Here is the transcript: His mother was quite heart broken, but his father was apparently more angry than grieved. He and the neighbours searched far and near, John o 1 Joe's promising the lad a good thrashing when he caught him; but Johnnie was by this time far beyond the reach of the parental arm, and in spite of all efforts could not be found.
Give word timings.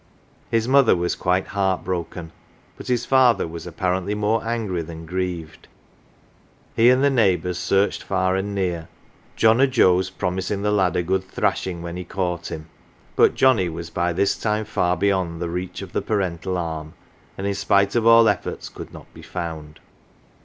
His 0.49 0.67
mother 0.67 0.95
was 0.95 1.13
quite 1.13 1.49
heart 1.49 1.83
broken, 1.83 2.31
but 2.75 2.87
his 2.87 3.05
father 3.05 3.47
was 3.47 3.67
apparently 3.67 4.15
more 4.15 4.43
angry 4.43 4.81
than 4.81 5.05
grieved. 5.05 5.67
He 6.75 6.89
and 6.89 7.03
the 7.03 7.11
neighbours 7.11 7.59
searched 7.59 8.01
far 8.01 8.35
and 8.35 8.55
near, 8.55 8.87
John 9.35 9.57
o 9.57 9.65
1 9.65 9.69
Joe's 9.73 10.09
promising 10.09 10.63
the 10.63 10.71
lad 10.71 10.95
a 10.95 11.03
good 11.03 11.23
thrashing 11.25 11.83
when 11.83 11.97
he 11.97 12.03
caught 12.03 12.47
him; 12.51 12.67
but 13.15 13.35
Johnnie 13.35 13.69
was 13.69 13.91
by 13.91 14.11
this 14.11 14.35
time 14.35 14.65
far 14.65 14.97
beyond 14.97 15.39
the 15.39 15.49
reach 15.49 15.83
of 15.83 15.93
the 15.93 16.01
parental 16.01 16.57
arm, 16.57 16.95
and 17.37 17.45
in 17.45 17.53
spite 17.53 17.93
of 17.95 18.07
all 18.07 18.27
efforts 18.27 18.69
could 18.69 18.91
not 18.91 19.05
be 19.13 19.21
found. 19.21 19.79